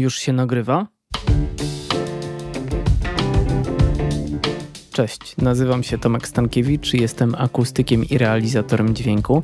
Już 0.00 0.18
się 0.18 0.32
nagrywa? 0.32 0.86
Cześć, 4.92 5.36
nazywam 5.36 5.82
się 5.82 5.98
Tomek 5.98 6.28
Stankiewicz, 6.28 6.94
jestem 6.94 7.34
akustykiem 7.38 8.04
i 8.04 8.18
realizatorem 8.18 8.94
dźwięku, 8.94 9.42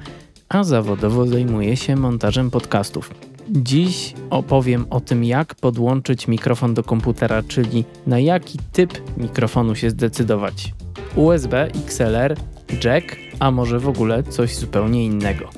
a 0.48 0.64
zawodowo 0.64 1.26
zajmuję 1.26 1.76
się 1.76 1.96
montażem 1.96 2.50
podcastów. 2.50 3.10
Dziś 3.48 4.14
opowiem 4.30 4.86
o 4.90 5.00
tym, 5.00 5.24
jak 5.24 5.54
podłączyć 5.54 6.28
mikrofon 6.28 6.74
do 6.74 6.82
komputera, 6.82 7.42
czyli 7.42 7.84
na 8.06 8.18
jaki 8.18 8.58
typ 8.72 9.16
mikrofonu 9.16 9.74
się 9.74 9.90
zdecydować. 9.90 10.74
USB, 11.16 11.68
XLR, 11.84 12.36
jack, 12.84 13.16
a 13.40 13.50
może 13.50 13.78
w 13.78 13.88
ogóle 13.88 14.22
coś 14.22 14.56
zupełnie 14.56 15.04
innego. 15.04 15.50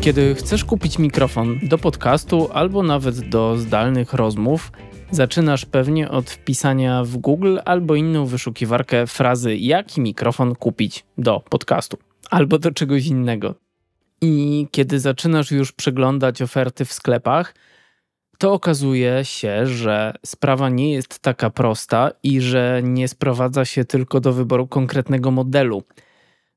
Kiedy 0.00 0.34
chcesz 0.34 0.64
kupić 0.64 0.98
mikrofon 0.98 1.58
do 1.62 1.78
podcastu 1.78 2.48
albo 2.52 2.82
nawet 2.82 3.28
do 3.28 3.56
zdalnych 3.56 4.12
rozmów, 4.12 4.72
zaczynasz 5.10 5.66
pewnie 5.66 6.10
od 6.10 6.30
wpisania 6.30 7.04
w 7.04 7.16
Google 7.16 7.58
albo 7.64 7.94
inną 7.94 8.26
wyszukiwarkę 8.26 9.06
frazy 9.06 9.56
jaki 9.56 10.00
mikrofon 10.00 10.54
kupić 10.54 11.04
do 11.18 11.40
podcastu 11.40 11.98
albo 12.30 12.58
do 12.58 12.70
czegoś 12.70 13.06
innego. 13.06 13.54
I 14.20 14.66
kiedy 14.70 15.00
zaczynasz 15.00 15.50
już 15.50 15.72
przeglądać 15.72 16.42
oferty 16.42 16.84
w 16.84 16.92
sklepach, 16.92 17.54
to 18.38 18.52
okazuje 18.52 19.24
się, 19.24 19.66
że 19.66 20.14
sprawa 20.26 20.68
nie 20.68 20.92
jest 20.92 21.18
taka 21.18 21.50
prosta 21.50 22.10
i 22.22 22.40
że 22.40 22.80
nie 22.84 23.08
sprowadza 23.08 23.64
się 23.64 23.84
tylko 23.84 24.20
do 24.20 24.32
wyboru 24.32 24.66
konkretnego 24.66 25.30
modelu 25.30 25.82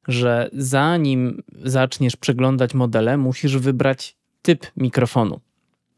że 0.07 0.49
zanim 0.53 1.43
zaczniesz 1.63 2.15
przeglądać 2.15 2.73
modele, 2.73 3.17
musisz 3.17 3.57
wybrać 3.57 4.15
typ 4.41 4.65
mikrofonu. 4.77 5.39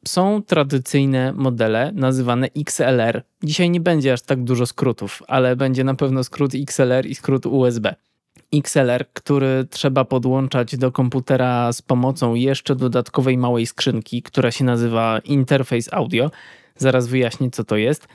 Są 0.07 0.43
tradycyjne 0.43 1.33
modele 1.33 1.91
nazywane 1.95 2.47
XLR. 2.57 3.23
Dzisiaj 3.43 3.69
nie 3.69 3.79
będzie 3.79 4.13
aż 4.13 4.21
tak 4.21 4.43
dużo 4.43 4.65
skrótów, 4.65 5.23
ale 5.27 5.55
będzie 5.55 5.83
na 5.83 5.95
pewno 5.95 6.23
skrót 6.23 6.51
XLR 6.55 7.05
i 7.05 7.15
skrót 7.15 7.45
USB. 7.45 7.95
XLR, 8.53 9.05
który 9.13 9.67
trzeba 9.69 10.05
podłączać 10.05 10.77
do 10.77 10.91
komputera 10.91 11.73
z 11.73 11.81
pomocą 11.81 12.33
jeszcze 12.33 12.75
dodatkowej 12.75 13.37
małej 13.37 13.65
skrzynki, 13.65 14.21
która 14.21 14.51
się 14.51 14.65
nazywa 14.65 15.19
Interface 15.19 15.93
Audio. 15.93 16.31
Zaraz 16.75 17.07
wyjaśnię, 17.07 17.51
co 17.51 17.63
to 17.63 17.77
jest. 17.77 18.07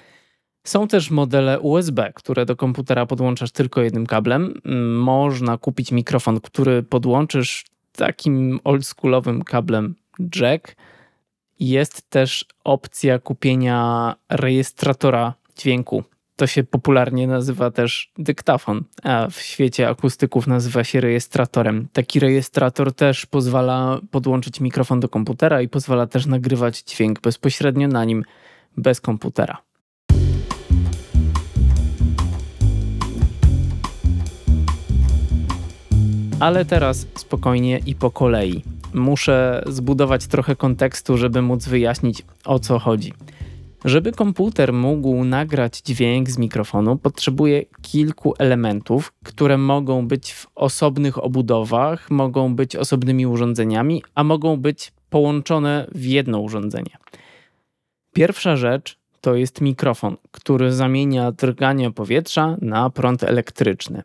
Są 0.65 0.89
też 0.89 1.11
modele 1.11 1.61
USB, 1.61 2.13
które 2.15 2.47
do 2.47 2.57
komputera 2.57 3.07
podłączasz 3.07 3.51
tylko 3.51 3.83
jednym 3.83 4.07
kablem. 4.07 4.61
Można 4.97 5.59
kupić 5.59 5.93
mikrofon, 5.93 6.41
który 6.41 6.83
podłączysz 6.83 7.65
takim 7.93 8.61
oldschoolowym 8.65 9.43
kablem 9.43 9.95
jack. 10.37 10.77
Jest 11.61 12.11
też 12.11 12.45
opcja 12.65 13.19
kupienia 13.19 14.15
rejestratora 14.29 15.35
dźwięku. 15.59 16.05
To 16.37 16.47
się 16.47 16.65
popularnie 16.65 17.27
nazywa 17.27 17.71
też 17.71 18.13
dyktafon, 18.19 18.85
a 19.03 19.29
w 19.31 19.41
świecie 19.41 19.89
akustyków 19.89 20.47
nazywa 20.47 20.85
się 20.85 21.01
rejestratorem. 21.01 21.89
Taki 21.93 22.21
rejestrator 22.21 22.95
też 22.95 23.27
pozwala 23.27 24.01
podłączyć 24.11 24.61
mikrofon 24.61 25.01
do 25.01 25.09
komputera 25.09 25.63
i 25.63 25.69
pozwala 25.69 26.07
też 26.07 26.27
nagrywać 26.27 26.83
dźwięk 26.83 27.21
bezpośrednio 27.21 27.89
na 27.89 28.05
nim 28.05 28.25
bez 28.77 29.01
komputera. 29.01 29.70
Ale 36.41 36.65
teraz 36.65 37.07
spokojnie 37.15 37.81
i 37.87 37.95
po 37.95 38.11
kolei. 38.11 38.63
Muszę 38.95 39.65
zbudować 39.67 40.27
trochę 40.27 40.57
kontekstu, 40.57 41.17
żeby 41.17 41.43
móc 41.43 41.69
wyjaśnić 41.69 42.23
o 42.45 42.59
co 42.59 42.79
chodzi. 42.79 43.13
Żeby 43.85 44.13
komputer 44.13 44.73
mógł 44.73 45.25
nagrać 45.25 45.81
dźwięk 45.81 46.31
z 46.31 46.39
mikrofonu, 46.39 46.97
potrzebuje 46.97 47.65
kilku 47.83 48.35
elementów, 48.39 49.13
które 49.25 49.59
mogą 49.59 50.09
być 50.09 50.33
w 50.33 50.47
osobnych 50.55 51.25
obudowach, 51.25 52.11
mogą 52.11 52.57
być 52.57 52.77
osobnymi 52.77 53.27
urządzeniami, 53.27 54.03
a 54.15 54.25
mogą 54.25 54.57
być 54.57 54.93
połączone 55.11 55.87
w 55.95 56.05
jedno 56.05 56.41
urządzenie. 56.41 56.97
Pierwsza 58.13 58.57
rzecz 58.57 58.99
to 59.21 59.35
jest 59.35 59.61
mikrofon, 59.61 60.17
który 60.31 60.73
zamienia 60.73 61.33
drganie 61.33 61.91
powietrza 61.91 62.57
na 62.63 62.91
prąd 62.91 63.25
elektryczny. 63.25 64.03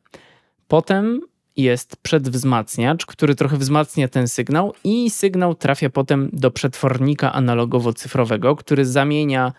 Potem 0.67 1.21
jest 1.57 1.97
przedwzmacniacz, 1.97 3.05
który 3.05 3.35
trochę 3.35 3.57
wzmacnia 3.57 4.07
ten 4.07 4.27
sygnał 4.27 4.73
i 4.83 5.09
sygnał 5.09 5.55
trafia 5.55 5.89
potem 5.89 6.29
do 6.33 6.51
przetwornika 6.51 7.31
analogowo-cyfrowego, 7.31 8.55
który 8.55 8.85
zamienia 8.85 9.53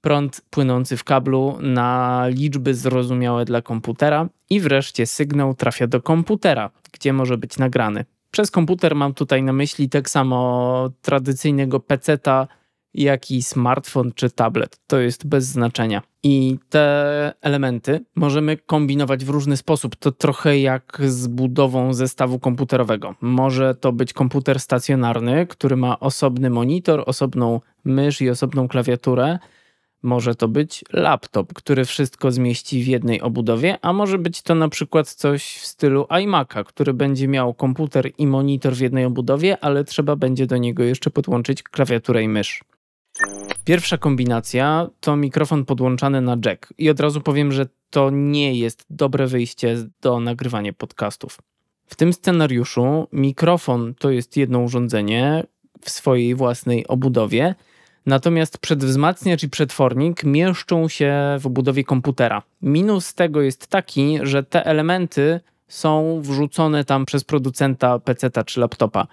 prąd 0.00 0.40
płynący 0.50 0.96
w 0.96 1.04
kablu 1.04 1.58
na 1.60 2.22
liczby 2.28 2.74
zrozumiałe 2.74 3.44
dla 3.44 3.62
komputera 3.62 4.28
i 4.50 4.60
wreszcie 4.60 5.06
sygnał 5.06 5.54
trafia 5.54 5.86
do 5.86 6.02
komputera, 6.02 6.70
gdzie 6.92 7.12
może 7.12 7.38
być 7.38 7.58
nagrany. 7.58 8.04
Przez 8.30 8.50
komputer 8.50 8.94
mam 8.94 9.14
tutaj 9.14 9.42
na 9.42 9.52
myśli 9.52 9.88
tak 9.88 10.10
samo 10.10 10.90
tradycyjnego 11.02 11.80
peceta, 11.80 12.48
jak 12.94 13.30
i 13.30 13.42
smartfon 13.42 14.12
czy 14.14 14.30
tablet. 14.30 14.80
To 14.86 14.98
jest 14.98 15.26
bez 15.26 15.44
znaczenia. 15.44 16.02
I 16.22 16.58
te 16.68 17.32
elementy 17.40 18.04
możemy 18.14 18.56
kombinować 18.56 19.24
w 19.24 19.28
różny 19.28 19.56
sposób. 19.56 19.96
To 19.96 20.12
trochę 20.12 20.58
jak 20.58 20.98
z 21.06 21.26
budową 21.26 21.94
zestawu 21.94 22.38
komputerowego. 22.38 23.14
Może 23.20 23.74
to 23.74 23.92
być 23.92 24.12
komputer 24.12 24.60
stacjonarny, 24.60 25.46
który 25.46 25.76
ma 25.76 26.00
osobny 26.00 26.50
monitor, 26.50 27.02
osobną 27.06 27.60
mysz 27.84 28.20
i 28.20 28.30
osobną 28.30 28.68
klawiaturę. 28.68 29.38
Może 30.02 30.34
to 30.34 30.48
być 30.48 30.84
laptop, 30.92 31.52
który 31.52 31.84
wszystko 31.84 32.30
zmieści 32.30 32.82
w 32.82 32.86
jednej 32.86 33.20
obudowie, 33.20 33.78
a 33.82 33.92
może 33.92 34.18
być 34.18 34.42
to 34.42 34.54
na 34.54 34.68
przykład 34.68 35.08
coś 35.08 35.56
w 35.56 35.66
stylu 35.66 36.02
iMac'a, 36.02 36.64
który 36.64 36.94
będzie 36.94 37.28
miał 37.28 37.54
komputer 37.54 38.10
i 38.18 38.26
monitor 38.26 38.74
w 38.74 38.80
jednej 38.80 39.04
obudowie, 39.04 39.64
ale 39.64 39.84
trzeba 39.84 40.16
będzie 40.16 40.46
do 40.46 40.56
niego 40.56 40.82
jeszcze 40.82 41.10
podłączyć 41.10 41.62
klawiaturę 41.62 42.22
i 42.22 42.28
mysz. 42.28 42.60
Pierwsza 43.64 43.98
kombinacja 43.98 44.88
to 45.00 45.16
mikrofon 45.16 45.64
podłączany 45.64 46.20
na 46.20 46.36
jack. 46.44 46.74
I 46.78 46.90
od 46.90 47.00
razu 47.00 47.20
powiem, 47.20 47.52
że 47.52 47.66
to 47.90 48.10
nie 48.10 48.54
jest 48.54 48.86
dobre 48.90 49.26
wyjście 49.26 49.76
do 50.00 50.20
nagrywania 50.20 50.72
podcastów. 50.72 51.38
W 51.86 51.96
tym 51.96 52.12
scenariuszu 52.12 53.08
mikrofon 53.12 53.94
to 53.98 54.10
jest 54.10 54.36
jedno 54.36 54.58
urządzenie 54.58 55.44
w 55.80 55.90
swojej 55.90 56.34
własnej 56.34 56.86
obudowie, 56.86 57.54
natomiast 58.06 58.58
przedwzmacniacz 58.58 59.42
i 59.42 59.48
przetwornik 59.48 60.24
mieszczą 60.24 60.88
się 60.88 61.14
w 61.40 61.46
obudowie 61.46 61.84
komputera. 61.84 62.42
Minus 62.62 63.14
tego 63.14 63.42
jest 63.42 63.66
taki, 63.66 64.18
że 64.22 64.42
te 64.42 64.66
elementy 64.66 65.40
są 65.68 66.20
wrzucone 66.22 66.84
tam 66.84 67.06
przez 67.06 67.24
producenta 67.24 67.98
PC 67.98 68.30
czy 68.46 68.60
laptopa. 68.60 69.06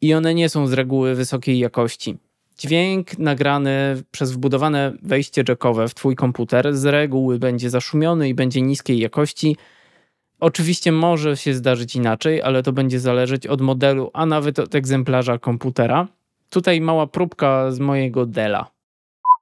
I 0.00 0.14
one 0.14 0.34
nie 0.34 0.48
są 0.48 0.66
z 0.66 0.72
reguły 0.72 1.14
wysokiej 1.14 1.58
jakości. 1.58 2.18
Dźwięk 2.58 3.18
nagrany 3.18 4.02
przez 4.10 4.32
wbudowane 4.32 4.92
wejście 5.02 5.44
jackowe 5.48 5.88
w 5.88 5.94
Twój 5.94 6.16
komputer 6.16 6.76
z 6.76 6.84
reguły 6.84 7.38
będzie 7.38 7.70
zaszumiony 7.70 8.28
i 8.28 8.34
będzie 8.34 8.62
niskiej 8.62 8.98
jakości. 8.98 9.56
Oczywiście 10.40 10.92
może 10.92 11.36
się 11.36 11.54
zdarzyć 11.54 11.96
inaczej, 11.96 12.42
ale 12.42 12.62
to 12.62 12.72
będzie 12.72 13.00
zależeć 13.00 13.46
od 13.46 13.60
modelu, 13.60 14.10
a 14.12 14.26
nawet 14.26 14.58
od 14.58 14.74
egzemplarza 14.74 15.38
komputera. 15.38 16.08
Tutaj 16.50 16.80
mała 16.80 17.06
próbka 17.06 17.70
z 17.70 17.80
mojego 17.80 18.26
Dela. 18.26 18.70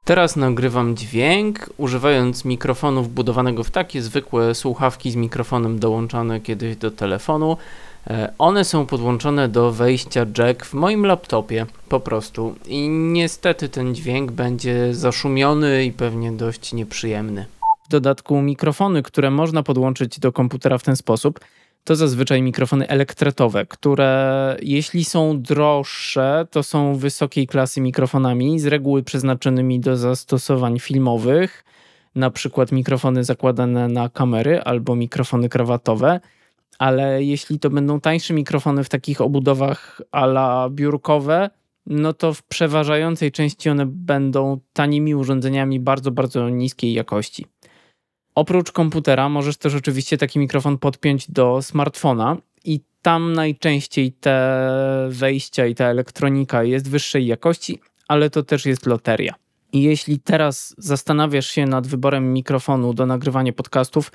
Teraz 0.05 0.37
nagrywam 0.37 0.97
dźwięk 0.97 1.71
używając 1.77 2.45
mikrofonu 2.45 3.03
wbudowanego 3.03 3.65
w 3.65 3.71
takie 3.71 4.03
zwykłe 4.03 4.55
słuchawki 4.55 5.11
z 5.11 5.17
mikrofonem 5.17 5.79
dołączane 5.79 6.41
kiedyś 6.41 6.77
do 6.77 6.91
telefonu. 6.91 7.57
E, 8.11 8.33
one 8.39 8.65
są 8.65 8.87
podłączone 8.87 9.49
do 9.49 9.73
wejścia 9.73 10.27
jack 10.39 10.65
w 10.65 10.75
moim 10.75 11.07
laptopie 11.07 11.67
po 11.89 12.01
prostu. 12.01 12.55
I 12.67 12.89
niestety 12.89 13.69
ten 13.69 13.95
dźwięk 13.95 14.33
będzie 14.33 14.95
zaszumiony 14.95 15.85
i 15.85 15.93
pewnie 15.93 16.33
dość 16.33 16.73
nieprzyjemny. 16.73 17.47
W 17.87 17.89
dodatku 17.89 18.43
mikrofony, 18.43 19.03
które 19.03 19.31
można 19.31 19.63
podłączyć 19.63 20.19
do 20.19 20.33
komputera 20.33 20.79
w 20.79 20.83
ten 20.83 20.97
sposób, 20.97 21.41
to 21.85 21.97
zazwyczaj 21.97 22.43
mikrofony 22.43 22.89
elektretowe, 22.89 23.67
które 23.67 24.57
jeśli 24.63 25.05
są 25.05 25.43
droższe, 25.43 26.47
to 26.51 26.63
są 26.63 26.95
wysokiej 26.95 27.47
klasy 27.47 27.81
mikrofonami, 27.81 28.61
z 28.61 28.67
reguły 28.67 29.03
przeznaczonymi 29.03 29.81
do 29.81 29.97
zastosowań 29.97 30.79
filmowych, 30.79 31.65
na 32.15 32.31
przykład 32.31 32.73
mikrofony 32.73 33.25
zakładane 33.25 33.89
na 33.89 34.09
kamery 34.09 34.63
albo 34.63 34.97
mikrofony 34.97 35.49
krawatowe 35.49 36.21
ale 36.79 37.25
jeśli 37.25 37.59
to 37.59 37.71
będą 37.71 38.01
tańsze 38.01 38.35
mikrofony 38.35 38.85
w 38.85 38.89
takich 38.89 39.21
obudowach 39.21 40.03
ala 40.13 40.69
biurkowe, 40.71 41.51
no 41.87 42.13
to 42.13 42.35
w 42.35 42.43
przeważającej 42.43 43.33
części 43.33 43.71
one 43.71 43.87
będą 43.87 44.61
tanimi 44.73 45.15
urządzeniami 45.15 45.81
bardzo, 45.81 46.11
bardzo 46.11 46.49
niskiej 46.49 46.93
jakości. 46.93 47.47
Oprócz 48.35 48.73
komputera 48.73 49.29
możesz 49.29 49.57
też 49.57 49.75
oczywiście 49.75 50.19
taki 50.19 50.39
mikrofon 50.39 50.79
podpiąć 50.79 51.31
do 51.31 51.63
smartfona 51.63 52.37
i 52.65 52.81
tam 53.03 53.33
najczęściej 53.33 54.13
te 54.13 55.09
wejścia 55.11 55.67
i 55.67 55.75
ta 55.75 55.85
elektronika 55.85 56.65
jest 56.65 56.91
wyższej 56.91 57.27
jakości, 57.27 57.81
ale 58.09 58.31
to 58.31 58.43
też 58.43 58.67
jest 58.67 58.87
loteria. 58.87 59.35
Jeśli 59.73 60.19
teraz 60.19 60.75
zastanawiasz 60.79 61.47
się 61.47 61.67
nad 61.67 61.87
wyborem 61.87 62.33
mikrofonu 62.33 62.95
do 62.95 63.07
nagrywania 63.07 63.53
podcastów, 63.53 64.13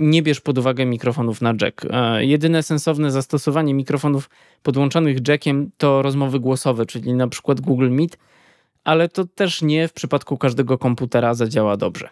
nie 0.00 0.22
bierz 0.22 0.40
pod 0.40 0.58
uwagę 0.58 0.86
mikrofonów 0.86 1.40
na 1.40 1.54
jack. 1.60 1.84
E, 1.90 2.24
jedyne 2.24 2.62
sensowne 2.62 3.10
zastosowanie 3.10 3.74
mikrofonów 3.74 4.30
podłączonych 4.62 5.28
jackiem 5.28 5.70
to 5.76 6.02
rozmowy 6.02 6.40
głosowe, 6.40 6.86
czyli 6.86 7.14
na 7.14 7.28
przykład 7.28 7.60
Google 7.60 7.90
Meet, 7.90 8.18
ale 8.84 9.08
to 9.08 9.24
też 9.24 9.62
nie 9.62 9.88
w 9.88 9.92
przypadku 9.92 10.38
każdego 10.38 10.78
komputera 10.78 11.34
zadziała 11.34 11.76
dobrze. 11.76 12.08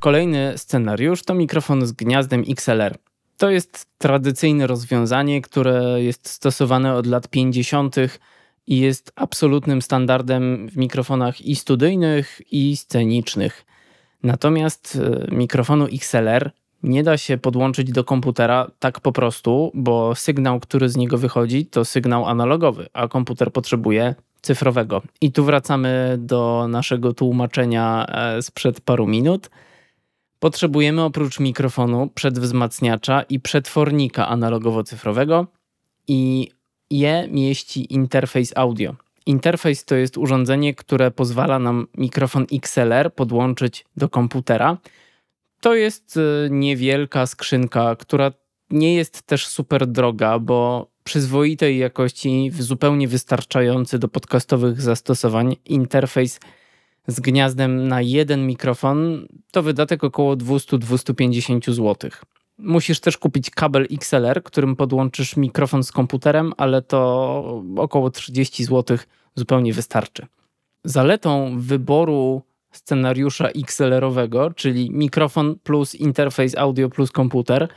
Kolejny 0.00 0.52
scenariusz 0.56 1.22
to 1.22 1.34
mikrofon 1.34 1.86
z 1.86 1.92
gniazdem 1.92 2.44
XLR. 2.48 2.98
To 3.36 3.50
jest 3.50 3.86
tradycyjne 3.98 4.66
rozwiązanie, 4.66 5.42
które 5.42 6.02
jest 6.02 6.28
stosowane 6.28 6.94
od 6.94 7.06
lat 7.06 7.28
50. 7.28 7.96
i 8.66 8.78
jest 8.78 9.12
absolutnym 9.16 9.82
standardem 9.82 10.68
w 10.68 10.76
mikrofonach 10.76 11.40
i 11.40 11.56
studyjnych, 11.56 12.40
i 12.50 12.76
scenicznych. 12.76 13.64
Natomiast 14.22 14.98
e, 15.30 15.34
mikrofonu 15.34 15.86
XLR 15.92 16.50
nie 16.82 17.02
da 17.02 17.16
się 17.16 17.38
podłączyć 17.38 17.92
do 17.92 18.04
komputera 18.04 18.70
tak 18.78 19.00
po 19.00 19.12
prostu, 19.12 19.70
bo 19.74 20.14
sygnał, 20.14 20.60
który 20.60 20.88
z 20.88 20.96
niego 20.96 21.18
wychodzi, 21.18 21.66
to 21.66 21.84
sygnał 21.84 22.26
analogowy, 22.26 22.86
a 22.92 23.08
komputer 23.08 23.52
potrzebuje 23.52 24.14
cyfrowego. 24.42 25.02
I 25.20 25.32
tu 25.32 25.44
wracamy 25.44 26.16
do 26.18 26.66
naszego 26.68 27.12
tłumaczenia 27.12 28.06
e, 28.08 28.42
sprzed 28.42 28.80
paru 28.80 29.06
minut. 29.06 29.50
Potrzebujemy 30.38 31.02
oprócz 31.02 31.40
mikrofonu 31.40 32.08
przedwzmacniacza 32.14 33.22
i 33.22 33.40
przetwornika 33.40 34.28
analogowo-cyfrowego 34.30 35.46
i 36.08 36.50
je 36.90 37.28
mieści 37.30 37.94
interfejs 37.94 38.52
audio. 38.56 38.94
Interfejs 39.28 39.84
to 39.84 39.94
jest 39.94 40.18
urządzenie, 40.18 40.74
które 40.74 41.10
pozwala 41.10 41.58
nam 41.58 41.86
mikrofon 41.96 42.46
XLR 42.52 43.14
podłączyć 43.14 43.84
do 43.96 44.08
komputera. 44.08 44.76
To 45.60 45.74
jest 45.74 46.16
y, 46.16 46.48
niewielka 46.50 47.26
skrzynka, 47.26 47.96
która 47.96 48.32
nie 48.70 48.94
jest 48.94 49.22
też 49.22 49.46
super 49.46 49.86
droga, 49.86 50.38
bo 50.38 50.90
przyzwoitej 51.04 51.78
jakości, 51.78 52.50
zupełnie 52.58 53.08
wystarczający 53.08 53.98
do 53.98 54.08
podcastowych 54.08 54.80
zastosowań 54.82 55.56
interfejs 55.64 56.40
z 57.06 57.20
gniazdem 57.20 57.88
na 57.88 58.02
jeden 58.02 58.46
mikrofon 58.46 59.28
to 59.52 59.62
wydatek 59.62 60.04
około 60.04 60.36
200-250 60.36 61.72
zł. 61.72 62.10
Musisz 62.58 63.00
też 63.00 63.18
kupić 63.18 63.50
kabel 63.50 63.86
XLR, 63.92 64.42
którym 64.42 64.76
podłączysz 64.76 65.36
mikrofon 65.36 65.84
z 65.84 65.92
komputerem, 65.92 66.52
ale 66.56 66.82
to 66.82 67.62
około 67.76 68.10
30 68.10 68.64
zł 68.64 68.98
zupełnie 69.34 69.72
wystarczy. 69.72 70.26
Zaletą 70.84 71.60
wyboru 71.60 72.42
scenariusza 72.70 73.48
XLR-owego, 73.48 74.50
czyli 74.54 74.90
mikrofon 74.90 75.54
plus 75.62 75.94
interfejs 75.94 76.56
audio 76.56 76.88
plus 76.88 77.10
komputer, 77.10 77.68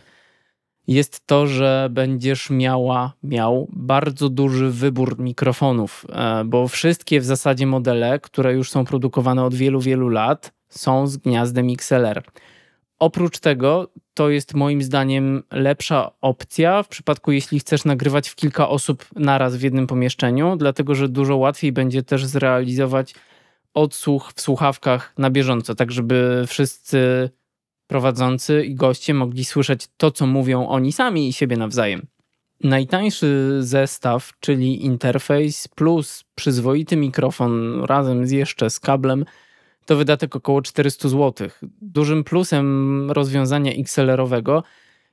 jest 0.87 1.27
to, 1.27 1.47
że 1.47 1.87
będziesz 1.91 2.49
miała, 2.49 3.13
miał 3.23 3.67
bardzo 3.73 4.29
duży 4.29 4.69
wybór 4.69 5.19
mikrofonów, 5.19 6.05
e, 6.09 6.43
bo 6.45 6.67
wszystkie 6.67 7.19
w 7.21 7.25
zasadzie 7.25 7.67
modele, 7.67 8.19
które 8.19 8.53
już 8.53 8.71
są 8.71 8.85
produkowane 8.85 9.43
od 9.43 9.53
wielu, 9.53 9.81
wielu 9.81 10.09
lat, 10.09 10.53
są 10.69 11.07
z 11.07 11.17
gniazdem 11.17 11.67
XLR. 11.69 12.23
Oprócz 13.01 13.39
tego, 13.39 13.91
to 14.13 14.29
jest 14.29 14.53
moim 14.53 14.81
zdaniem 14.81 15.43
lepsza 15.51 16.11
opcja 16.21 16.83
w 16.83 16.87
przypadku, 16.87 17.31
jeśli 17.31 17.59
chcesz 17.59 17.85
nagrywać 17.85 18.29
w 18.29 18.35
kilka 18.35 18.69
osób 18.69 19.05
naraz 19.15 19.55
w 19.55 19.61
jednym 19.61 19.87
pomieszczeniu, 19.87 20.55
dlatego 20.55 20.95
że 20.95 21.09
dużo 21.09 21.37
łatwiej 21.37 21.71
będzie 21.71 22.03
też 22.03 22.25
zrealizować 22.25 23.15
odsłuch 23.73 24.31
w 24.35 24.41
słuchawkach 24.41 25.13
na 25.17 25.29
bieżąco, 25.29 25.75
tak 25.75 25.91
żeby 25.91 26.43
wszyscy 26.47 27.29
prowadzący 27.87 28.65
i 28.65 28.75
goście 28.75 29.13
mogli 29.13 29.45
słyszeć 29.45 29.87
to, 29.97 30.11
co 30.11 30.27
mówią 30.27 30.67
oni 30.67 30.91
sami 30.91 31.27
i 31.27 31.33
siebie 31.33 31.57
nawzajem. 31.57 32.07
Najtańszy 32.63 33.57
zestaw, 33.59 34.33
czyli 34.39 34.85
interfejs 34.85 35.67
plus 35.67 36.23
przyzwoity 36.35 36.97
mikrofon 36.97 37.83
razem 37.83 38.27
z 38.27 38.31
jeszcze 38.31 38.69
z 38.69 38.79
kablem, 38.79 39.25
to 39.85 39.95
wydatek 39.95 40.35
około 40.35 40.61
400 40.61 41.09
zł. 41.09 41.49
Dużym 41.81 42.23
plusem 42.23 43.11
rozwiązania 43.11 43.71
XLR-owego 43.71 44.63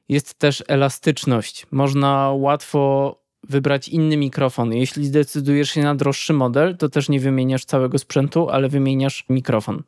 jest 0.09 0.35
też 0.35 0.65
elastyczność. 0.69 1.67
Można 1.71 2.33
łatwo 2.33 3.15
wybrać 3.49 3.89
inny 3.89 4.17
mikrofon. 4.17 4.73
Jeśli 4.73 5.07
zdecydujesz 5.07 5.71
się 5.71 5.83
na 5.83 5.95
droższy 5.95 6.33
model, 6.33 6.77
to 6.77 6.89
też 6.89 7.09
nie 7.09 7.21
wymieniasz 7.21 7.65
całego 7.65 7.99
sprzętu, 7.99 8.51
ale 8.51 8.69
wymieniasz 8.69 9.25
mikrofon. 9.29 9.83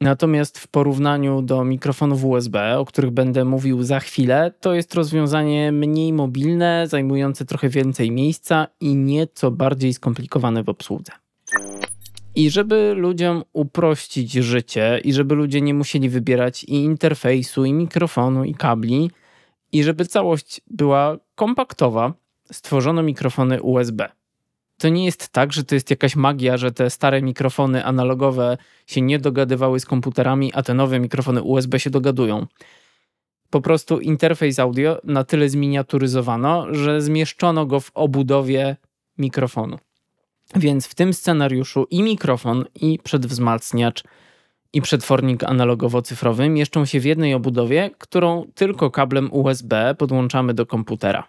Natomiast 0.00 0.58
w 0.58 0.68
porównaniu 0.68 1.42
do 1.42 1.64
mikrofonów 1.64 2.24
USB, 2.24 2.78
o 2.78 2.84
których 2.84 3.10
będę 3.10 3.44
mówił 3.44 3.82
za 3.82 4.00
chwilę, 4.00 4.52
to 4.60 4.74
jest 4.74 4.94
rozwiązanie 4.94 5.72
mniej 5.72 6.12
mobilne, 6.12 6.86
zajmujące 6.88 7.44
trochę 7.44 7.68
więcej 7.68 8.10
miejsca 8.10 8.66
i 8.80 8.94
nieco 8.94 9.50
bardziej 9.50 9.94
skomplikowane 9.94 10.62
w 10.62 10.68
obsłudze. 10.68 11.12
I 12.34 12.50
żeby 12.50 12.94
ludziom 12.96 13.44
uprościć 13.52 14.32
życie 14.32 15.00
i 15.04 15.12
żeby 15.12 15.34
ludzie 15.34 15.60
nie 15.60 15.74
musieli 15.74 16.08
wybierać 16.08 16.64
i 16.64 16.74
interfejsu, 16.74 17.64
i 17.64 17.72
mikrofonu, 17.72 18.44
i 18.44 18.54
kabli, 18.54 19.10
i 19.72 19.82
żeby 19.82 20.06
całość 20.06 20.60
była 20.70 21.16
kompaktowa, 21.34 22.14
stworzono 22.52 23.02
mikrofony 23.02 23.62
USB 23.62 24.08
to 24.82 24.88
nie 24.88 25.04
jest 25.04 25.28
tak, 25.28 25.52
że 25.52 25.64
to 25.64 25.74
jest 25.74 25.90
jakaś 25.90 26.16
magia, 26.16 26.56
że 26.56 26.72
te 26.72 26.90
stare 26.90 27.22
mikrofony 27.22 27.84
analogowe 27.84 28.58
się 28.86 29.00
nie 29.00 29.18
dogadywały 29.18 29.80
z 29.80 29.86
komputerami, 29.86 30.52
a 30.54 30.62
te 30.62 30.74
nowe 30.74 31.00
mikrofony 31.00 31.42
USB 31.42 31.80
się 31.80 31.90
dogadują. 31.90 32.46
Po 33.50 33.60
prostu 33.60 34.00
interfejs 34.00 34.58
audio 34.58 34.98
na 35.04 35.24
tyle 35.24 35.48
zminiaturyzowano, 35.48 36.74
że 36.74 37.00
zmieszczono 37.02 37.66
go 37.66 37.80
w 37.80 37.90
obudowie 37.94 38.76
mikrofonu. 39.18 39.78
Więc 40.56 40.86
w 40.86 40.94
tym 40.94 41.14
scenariuszu 41.14 41.86
i 41.90 42.02
mikrofon, 42.02 42.64
i 42.80 42.98
przedwzmacniacz, 42.98 44.04
i 44.72 44.82
przetwornik 44.82 45.44
analogowo-cyfrowy 45.44 46.48
mieszczą 46.48 46.84
się 46.84 47.00
w 47.00 47.04
jednej 47.04 47.34
obudowie, 47.34 47.90
którą 47.98 48.44
tylko 48.54 48.90
kablem 48.90 49.28
USB 49.32 49.94
podłączamy 49.98 50.54
do 50.54 50.66
komputera. 50.66 51.28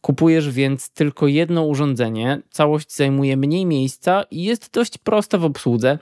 Kupujesz 0.00 0.50
więc 0.50 0.90
tylko 0.90 1.26
jedno 1.26 1.64
urządzenie, 1.64 2.40
całość 2.50 2.96
zajmuje 2.96 3.36
mniej 3.36 3.66
miejsca 3.66 4.22
i 4.30 4.44
jest 4.44 4.72
dość 4.72 4.98
prosta 4.98 5.38
w 5.38 5.44
obsłudze, 5.44 5.98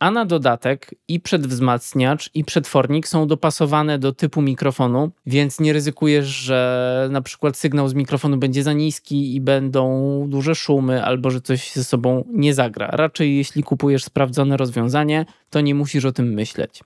a 0.00 0.10
na 0.10 0.24
dodatek 0.24 0.94
i 1.08 1.20
przedwzmacniacz, 1.20 2.30
i 2.34 2.44
przetwornik 2.44 3.08
są 3.08 3.26
dopasowane 3.26 3.98
do 3.98 4.12
typu 4.12 4.42
mikrofonu, 4.42 5.10
więc 5.26 5.60
nie 5.60 5.72
ryzykujesz, 5.72 6.26
że 6.26 7.08
na 7.10 7.22
przykład 7.22 7.56
sygnał 7.56 7.88
z 7.88 7.94
mikrofonu 7.94 8.36
będzie 8.36 8.62
za 8.62 8.72
niski 8.72 9.34
i 9.34 9.40
będą 9.40 10.24
duże 10.28 10.54
szumy, 10.54 11.04
albo 11.04 11.30
że 11.30 11.40
coś 11.40 11.72
ze 11.72 11.84
sobą 11.84 12.24
nie 12.28 12.54
zagra. 12.54 12.88
Raczej 12.92 13.36
jeśli 13.36 13.62
kupujesz 13.62 14.04
sprawdzone 14.04 14.56
rozwiązanie, 14.56 15.26
to 15.50 15.60
nie 15.60 15.74
musisz 15.74 16.04
o 16.04 16.12
tym 16.12 16.32
myśleć. 16.32 16.80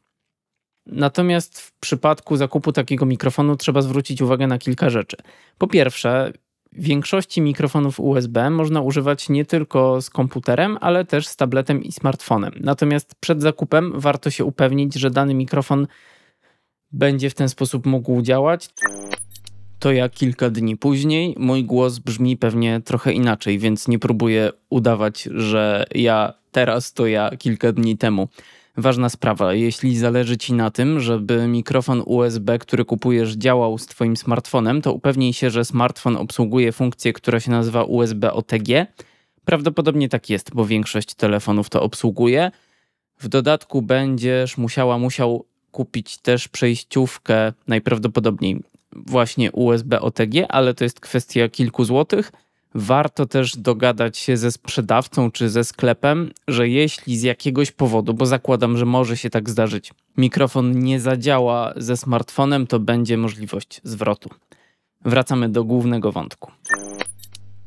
Natomiast 0.87 1.61
w 1.61 1.73
przypadku 1.81 2.37
zakupu 2.37 2.73
takiego 2.73 3.07
mikrofonu 3.07 3.57
trzeba 3.57 3.83
zwrócić 3.83 4.23
uwagę 4.23 4.47
na 4.47 4.59
kilka 4.59 4.91
rzeczy. 4.91 5.17
Po 5.59 5.67
pierwsze, 5.67 6.33
większości 6.75 7.41
mikrofonów 7.41 8.01
USB 8.01 8.51
można 8.51 8.81
używać 8.81 9.29
nie 9.29 9.45
tylko 9.45 10.03
z 10.03 10.11
komputerem, 10.11 10.79
ale 10.81 11.05
też 11.05 11.27
z 11.27 11.37
tabletem 11.37 11.83
i 11.83 11.93
smartfonem. 11.93 12.53
Natomiast 12.61 13.15
przed 13.21 13.43
zakupem 13.43 13.93
warto 14.01 14.31
się 14.31 14.45
upewnić, 14.45 14.95
że 14.95 15.11
dany 15.11 15.35
mikrofon 15.35 15.87
będzie 16.93 17.31
w 17.31 17.35
ten 17.35 17.49
sposób 17.49 17.87
mógł 17.87 18.23
działać. 18.23 18.69
To 19.79 19.93
ja 19.93 20.09
kilka 20.09 20.51
dni 20.51 20.77
później. 20.77 21.35
Mój 21.39 21.65
głos 21.65 21.99
brzmi 21.99 22.37
pewnie 22.37 22.81
trochę 22.81 23.13
inaczej, 23.13 23.59
więc 23.59 23.89
nie 23.89 23.99
próbuję 23.99 24.51
udawać, 24.71 25.23
że 25.23 25.85
ja 25.95 26.33
teraz 26.53 26.93
to 26.93 27.07
ja 27.07 27.31
kilka 27.39 27.73
dni 27.73 27.97
temu. 27.99 28.29
Ważna 28.77 29.09
sprawa, 29.09 29.55
jeśli 29.55 29.97
zależy 29.97 30.37
Ci 30.37 30.53
na 30.53 30.71
tym, 30.71 31.01
żeby 31.01 31.49
mikrofon 31.49 32.03
USB, 32.07 32.59
który 32.59 32.85
kupujesz, 32.85 33.33
działał 33.33 33.79
z 33.79 33.87
Twoim 33.87 34.17
smartfonem, 34.17 34.83
to 34.83 34.93
upewnij 34.93 35.33
się, 35.33 35.51
że 35.51 35.65
smartfon 35.65 36.17
obsługuje 36.17 36.73
funkcję, 36.73 37.13
która 37.13 37.41
się 37.41 37.51
nazywa 37.51 37.85
USB 37.85 38.33
OTG. 38.33 38.87
Prawdopodobnie 39.45 40.09
tak 40.09 40.31
jest, 40.31 40.55
bo 40.55 40.67
większość 40.67 41.15
telefonów 41.15 41.71
to 41.71 41.83
obsługuje. 41.83 42.51
W 43.19 43.29
dodatku 43.29 43.83
będziesz 43.83 44.59
musiała, 44.59 44.99
musiał 44.99 45.45
kupić 45.71 46.19
też 46.19 46.49
przejściówkę, 46.49 47.53
najprawdopodobniej 47.67 48.61
właśnie 48.93 49.53
USB 49.53 50.01
OTG, 50.01 50.35
ale 50.49 50.75
to 50.75 50.85
jest 50.85 51.01
kwestia 51.01 51.49
kilku 51.49 51.85
złotych. 51.85 52.33
Warto 52.75 53.27
też 53.27 53.57
dogadać 53.57 54.19
się 54.19 54.37
ze 54.37 54.53
sprzedawcą 54.53 55.31
czy 55.31 55.51
ze 55.51 55.65
sklepem, 55.65 56.31
że 56.49 56.69
jeśli 56.69 57.19
z 57.19 57.23
jakiegoś 57.23 57.71
powodu, 57.71 58.15
bo 58.15 58.27
zakładam, 58.27 58.79
że 58.79 58.85
może 58.85 59.17
się 59.17 59.31
tak 59.31 59.51
zdarzyć, 59.51 59.93
mikrofon 60.17 60.79
nie 60.79 61.01
zadziała 61.01 61.73
ze 61.77 61.97
smartfonem, 61.97 62.67
to 62.67 62.79
będzie 62.79 63.17
możliwość 63.17 63.81
zwrotu. 63.85 64.31
Wracamy 65.05 65.49
do 65.49 65.65
głównego 65.65 66.13
wątku. 66.13 66.51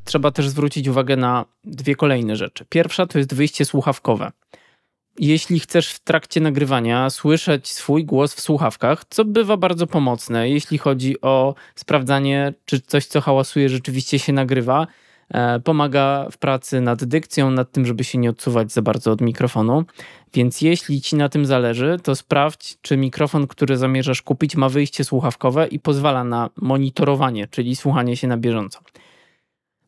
Trzeba 0.03 0.31
też 0.31 0.49
zwrócić 0.49 0.87
uwagę 0.87 1.15
na 1.15 1.45
dwie 1.63 1.95
kolejne 1.95 2.35
rzeczy. 2.35 2.65
Pierwsza 2.69 3.07
to 3.07 3.17
jest 3.17 3.33
wyjście 3.33 3.65
słuchawkowe. 3.65 4.31
Jeśli 5.19 5.59
chcesz 5.59 5.91
w 5.91 5.99
trakcie 5.99 6.41
nagrywania 6.41 7.09
słyszeć 7.09 7.67
swój 7.67 8.05
głos 8.05 8.33
w 8.33 8.41
słuchawkach, 8.41 9.03
co 9.09 9.25
bywa 9.25 9.57
bardzo 9.57 9.87
pomocne, 9.87 10.49
jeśli 10.49 10.77
chodzi 10.77 11.21
o 11.21 11.55
sprawdzanie, 11.75 12.53
czy 12.65 12.81
coś, 12.81 13.05
co 13.05 13.21
hałasuje, 13.21 13.69
rzeczywiście 13.69 14.19
się 14.19 14.33
nagrywa, 14.33 14.87
e, 15.29 15.59
pomaga 15.59 16.27
w 16.31 16.37
pracy 16.37 16.81
nad 16.81 17.03
dykcją, 17.03 17.51
nad 17.51 17.71
tym, 17.71 17.85
żeby 17.85 18.03
się 18.03 18.17
nie 18.17 18.29
odsuwać 18.29 18.71
za 18.71 18.81
bardzo 18.81 19.11
od 19.11 19.21
mikrofonu. 19.21 19.83
Więc 20.33 20.61
jeśli 20.61 21.01
ci 21.01 21.15
na 21.15 21.29
tym 21.29 21.45
zależy, 21.45 21.97
to 22.03 22.15
sprawdź, 22.15 22.77
czy 22.81 22.97
mikrofon, 22.97 23.47
który 23.47 23.77
zamierzasz 23.77 24.21
kupić, 24.21 24.55
ma 24.55 24.69
wyjście 24.69 25.03
słuchawkowe 25.03 25.67
i 25.67 25.79
pozwala 25.79 26.23
na 26.23 26.49
monitorowanie, 26.55 27.47
czyli 27.47 27.75
słuchanie 27.75 28.17
się 28.17 28.27
na 28.27 28.37
bieżąco. 28.37 28.79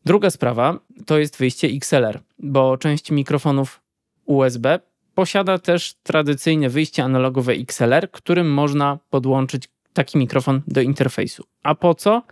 Druga 0.04 0.30
sprawa 0.30 0.78
to 1.06 1.18
jest 1.18 1.38
wyjście 1.38 1.68
XLR, 1.68 2.20
bo 2.38 2.76
część 2.76 3.10
mikrofonów 3.10 3.80
USB 4.26 4.80
posiada 5.20 5.58
też 5.58 5.94
tradycyjne 6.02 6.68
wyjście 6.68 7.04
analogowe 7.04 7.52
XLR, 7.52 8.10
którym 8.10 8.52
można 8.52 8.98
podłączyć 9.10 9.68
taki 9.92 10.18
mikrofon 10.18 10.62
do 10.66 10.80
interfejsu. 10.80 11.44
A 11.62 11.74
po 11.74 11.94
co? 11.94 12.22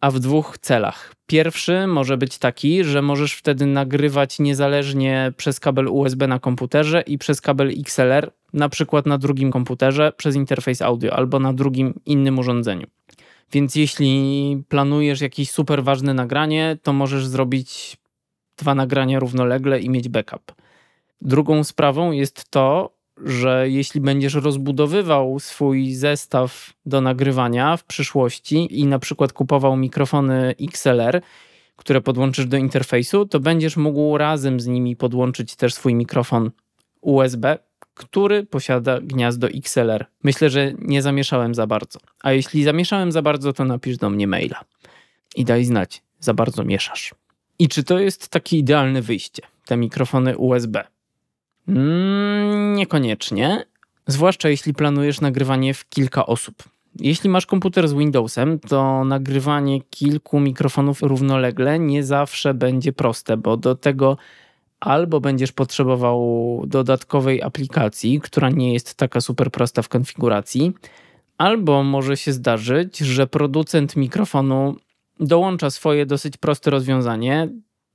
A 0.00 0.10
w 0.10 0.18
dwóch 0.18 0.58
celach. 0.58 1.14
Pierwszy 1.26 1.86
może 1.86 2.16
być 2.16 2.38
taki, 2.38 2.84
że 2.84 3.02
możesz 3.02 3.34
wtedy 3.34 3.66
nagrywać 3.66 4.38
niezależnie 4.38 5.32
przez 5.36 5.60
kabel 5.60 5.88
USB 5.88 6.26
na 6.26 6.38
komputerze 6.38 7.00
i 7.00 7.18
przez 7.18 7.40
kabel 7.40 7.72
XLR, 7.80 8.30
na 8.52 8.68
przykład 8.68 9.06
na 9.06 9.18
drugim 9.18 9.50
komputerze 9.50 10.12
przez 10.16 10.36
interfejs 10.36 10.82
audio 10.82 11.12
albo 11.16 11.38
na 11.38 11.52
drugim 11.52 12.00
innym 12.06 12.38
urządzeniu. 12.38 12.86
Więc 13.52 13.76
jeśli 13.76 14.62
planujesz 14.68 15.20
jakieś 15.20 15.50
super 15.50 15.84
ważne 15.84 16.14
nagranie, 16.14 16.76
to 16.82 16.92
możesz 16.92 17.26
zrobić 17.26 17.96
dwa 18.56 18.74
nagrania 18.74 19.18
równolegle 19.18 19.80
i 19.80 19.90
mieć 19.90 20.08
backup. 20.08 20.67
Drugą 21.20 21.64
sprawą 21.64 22.12
jest 22.12 22.50
to, 22.50 22.98
że 23.24 23.70
jeśli 23.70 24.00
będziesz 24.00 24.34
rozbudowywał 24.34 25.38
swój 25.40 25.94
zestaw 25.94 26.72
do 26.86 27.00
nagrywania 27.00 27.76
w 27.76 27.84
przyszłości 27.84 28.80
i 28.80 28.86
na 28.86 28.98
przykład 28.98 29.32
kupował 29.32 29.76
mikrofony 29.76 30.54
XLR, 30.60 31.22
które 31.76 32.00
podłączysz 32.00 32.46
do 32.46 32.56
interfejsu, 32.56 33.26
to 33.26 33.40
będziesz 33.40 33.76
mógł 33.76 34.18
razem 34.18 34.60
z 34.60 34.66
nimi 34.66 34.96
podłączyć 34.96 35.56
też 35.56 35.74
swój 35.74 35.94
mikrofon 35.94 36.50
USB, 37.00 37.58
który 37.94 38.46
posiada 38.46 39.00
gniazdo 39.00 39.48
XLR. 39.48 40.06
Myślę, 40.24 40.50
że 40.50 40.72
nie 40.78 41.02
zamieszałem 41.02 41.54
za 41.54 41.66
bardzo. 41.66 41.98
A 42.22 42.32
jeśli 42.32 42.64
zamieszałem 42.64 43.12
za 43.12 43.22
bardzo, 43.22 43.52
to 43.52 43.64
napisz 43.64 43.96
do 43.96 44.10
mnie 44.10 44.26
maila 44.26 44.64
i 45.36 45.44
daj 45.44 45.64
znać, 45.64 46.02
za 46.20 46.34
bardzo 46.34 46.64
mieszasz. 46.64 47.14
I 47.58 47.68
czy 47.68 47.84
to 47.84 47.98
jest 47.98 48.28
takie 48.28 48.56
idealne 48.56 49.02
wyjście, 49.02 49.42
te 49.66 49.76
mikrofony 49.76 50.36
USB? 50.36 50.84
Mm, 51.68 52.74
niekoniecznie, 52.74 53.64
zwłaszcza 54.06 54.48
jeśli 54.48 54.74
planujesz 54.74 55.20
nagrywanie 55.20 55.74
w 55.74 55.88
kilka 55.88 56.26
osób. 56.26 56.54
Jeśli 57.00 57.30
masz 57.30 57.46
komputer 57.46 57.88
z 57.88 57.94
Windowsem, 57.94 58.60
to 58.60 59.04
nagrywanie 59.04 59.80
kilku 59.80 60.40
mikrofonów 60.40 61.02
równolegle 61.02 61.78
nie 61.78 62.04
zawsze 62.04 62.54
będzie 62.54 62.92
proste, 62.92 63.36
bo 63.36 63.56
do 63.56 63.74
tego 63.74 64.16
albo 64.80 65.20
będziesz 65.20 65.52
potrzebował 65.52 66.62
dodatkowej 66.66 67.42
aplikacji, 67.42 68.20
która 68.20 68.50
nie 68.50 68.72
jest 68.72 68.94
taka 68.94 69.20
super 69.20 69.50
prosta 69.50 69.82
w 69.82 69.88
konfiguracji, 69.88 70.72
albo 71.38 71.82
może 71.82 72.16
się 72.16 72.32
zdarzyć, 72.32 72.98
że 72.98 73.26
producent 73.26 73.96
mikrofonu 73.96 74.76
dołącza 75.20 75.70
swoje 75.70 76.06
dosyć 76.06 76.36
proste 76.36 76.70
rozwiązanie, 76.70 77.48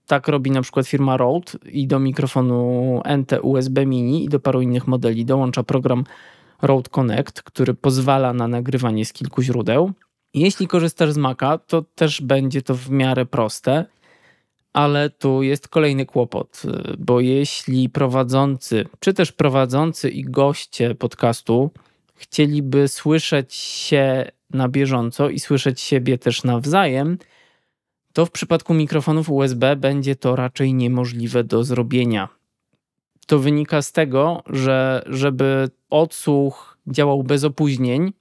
tak 0.08 0.28
robi 0.28 0.52
na 0.52 0.62
przykład 0.62 0.88
firma 0.88 1.18
Rode 1.18 1.52
i 1.72 1.88
do 1.88 2.00
mikrofonu 2.00 3.02
NT 3.18 3.32
USB 3.42 3.86
Mini 3.86 4.26
i 4.26 4.30
do 4.30 4.40
paru 4.40 4.62
innych 4.62 4.88
modeli 4.88 5.26
dołącza 5.26 5.64
program 5.64 6.04
Rode 6.62 6.90
Connect, 6.90 7.42
który 7.42 7.74
pozwala 7.74 8.34
na 8.34 8.48
nagrywanie 8.48 9.06
z 9.06 9.14
kilku 9.14 9.42
źródeł. 9.42 9.92
Jeśli 10.34 10.68
korzystasz 10.68 11.12
z 11.12 11.18
Maca, 11.18 11.58
to 11.58 11.82
też 11.96 12.22
będzie 12.22 12.62
to 12.62 12.76
w 12.76 12.90
miarę 12.90 13.26
proste, 13.26 13.86
ale 14.74 15.10
tu 15.10 15.44
jest 15.44 15.68
kolejny 15.68 16.06
kłopot, 16.06 16.62
bo 17.00 17.20
jeśli 17.20 17.90
prowadzący, 17.90 18.86
czy 19.00 19.14
też 19.14 19.32
prowadzący 19.32 20.10
i 20.10 20.24
goście 20.24 20.96
podcastu 20.96 21.72
chcieliby 22.16 22.88
słyszeć 22.88 23.54
się 23.54 24.32
na 24.50 24.70
bieżąco 24.70 25.30
i 25.30 25.40
słyszeć 25.40 25.82
siebie 25.82 26.18
też 26.18 26.44
nawzajem, 26.44 27.18
to 28.14 28.26
w 28.26 28.32
przypadku 28.32 28.74
mikrofonów 28.74 29.30
USB 29.30 29.76
będzie 29.76 30.16
to 30.16 30.36
raczej 30.36 30.74
niemożliwe 30.74 31.44
do 31.44 31.64
zrobienia. 31.64 32.30
To 33.28 33.40
wynika 33.40 33.82
z 33.82 33.92
tego, 33.92 34.44
że 34.46 35.04
żeby 35.06 35.70
odsłuch 35.90 36.78
działał 36.88 37.24
bez 37.24 37.44
opóźnień, 37.44 38.14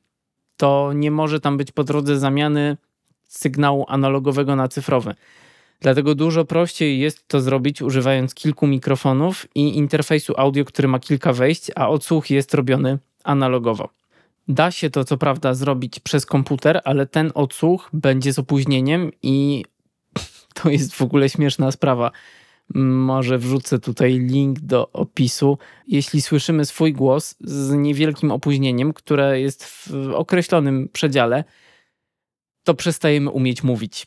to 0.57 0.93
nie 0.95 1.11
może 1.11 1.41
tam 1.41 1.57
być 1.57 1.73
po 1.73 1.85
drodze 1.85 2.19
zamiany 2.19 2.77
sygnału 3.29 3.85
analogowego 3.89 4.57
na 4.57 4.69
cyfrowy. 4.69 5.15
Dlatego 5.81 6.15
dużo 6.15 6.45
prościej 6.45 7.01
jest 7.01 7.29
to 7.29 7.41
zrobić 7.41 7.83
używając 7.83 8.35
kilku 8.35 8.67
mikrofonów 8.67 9.47
i 9.55 9.77
interfejsu 9.77 10.35
audio, 10.37 10.65
który 10.65 10.89
ma 10.89 10.99
kilka 10.99 11.33
wejść, 11.33 11.71
a 11.77 11.89
odsłuch 11.89 12.31
jest 12.31 12.55
robiony 12.55 12.99
analogowo. 13.25 13.89
Da 14.49 14.71
się 14.71 14.91
to 14.91 15.05
co 15.05 15.17
prawda 15.17 15.55
zrobić 15.55 16.01
przez 16.01 16.27
komputer, 16.27 16.81
ale 16.85 17.07
ten 17.07 17.33
odsłuch 17.35 17.91
będzie 17.93 18.33
z 18.33 18.39
opóźnieniem 18.39 19.11
i 19.23 19.65
to 20.63 20.71
jest 20.71 20.95
w 20.95 21.03
ogóle 21.03 21.29
śmieszna 21.29 21.71
sprawa. 21.71 22.11
Może 22.75 23.39
wrzucę 23.39 23.79
tutaj 23.79 24.19
link 24.19 24.61
do 24.61 24.93
opisu. 24.93 25.59
Jeśli 25.87 26.23
słyszymy 26.23 26.65
swój 26.65 26.93
głos 26.93 27.35
z 27.41 27.73
niewielkim 27.73 28.31
opóźnieniem, 28.31 28.93
które 28.93 29.41
jest 29.41 29.65
w 29.65 29.91
określonym 30.15 30.89
przedziale, 30.93 31.45
to 32.65 32.75
przestajemy 32.75 33.31
umieć 33.31 33.63
mówić. 33.63 34.05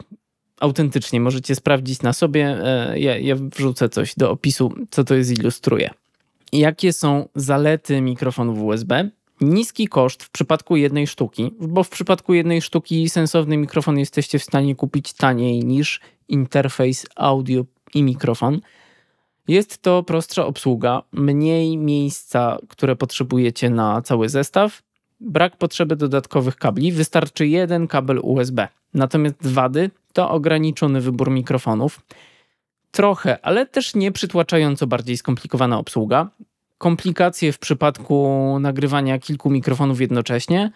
Autentycznie 0.60 1.20
możecie 1.20 1.56
sprawdzić 1.56 2.02
na 2.02 2.14
sobie. 2.14 2.46
E, 2.64 3.00
ja, 3.00 3.18
ja 3.18 3.36
wrzucę 3.36 3.90
coś 3.90 4.16
do 4.16 4.32
opisu, 4.32 4.74
co 4.90 5.04
to 5.04 5.16
jest 5.16 5.40
ilustruje. 5.40 5.90
Jakie 6.54 6.94
są 6.94 7.30
zalety 7.36 8.02
mikrofonów 8.02 8.60
USB? 8.60 9.10
Niski 9.42 9.88
koszt 9.88 10.24
w 10.24 10.30
przypadku 10.30 10.75
jednej 10.75 11.08
sztuki, 11.08 11.52
bo 11.60 11.84
w 11.84 11.90
przypadku 11.90 12.34
jednej 12.34 12.62
sztuki 12.62 13.10
sensowny 13.10 13.58
mikrofon 13.58 14.00
jesteście 14.00 14.40
w 14.40 14.44
stanie 14.44 14.75
kupić 14.75 15.14
taniej 15.14 15.60
niż 15.66 16.00
interfejs 16.27 17.05
audio 17.15 17.65
i 17.94 18.03
mikrofon. 18.03 18.62
Jest 19.48 19.82
to 19.82 20.03
prostsza 20.03 20.46
obsługa, 20.46 21.01
mniej 21.12 21.77
miejsca, 21.77 22.58
które 22.70 22.96
potrzebujecie 22.96 23.70
na 23.70 24.01
cały 24.01 24.29
zestaw, 24.29 24.82
brak 25.20 25.58
potrzeby 25.58 25.96
dodatkowych 25.96 26.55
kabli, 26.55 26.91
wystarczy 26.91 27.48
jeden 27.48 27.88
kabel 27.88 28.20
USB. 28.24 28.67
Natomiast 28.94 29.48
wady 29.48 29.91
to 30.13 30.29
ograniczony 30.29 31.01
wybór 31.01 31.32
mikrofonów, 31.32 32.01
trochę, 32.91 33.46
ale 33.46 33.65
też 33.65 33.96
nie 33.96 34.12
przytłaczająco 34.12 34.88
bardziej 34.88 35.17
skomplikowana 35.17 35.79
obsługa, 35.79 36.29
komplikacje 36.77 37.51
w 37.51 37.60
przypadku 37.60 38.58
nagrywania 38.60 39.20
kilku 39.20 39.50
mikrofonów 39.50 40.01
jednocześnie, 40.01 40.72